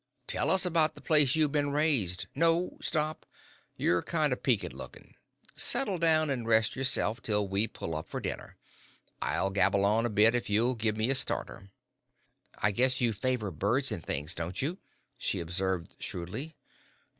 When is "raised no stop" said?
1.73-3.23